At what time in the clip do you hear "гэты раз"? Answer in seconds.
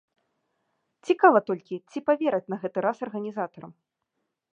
2.65-2.97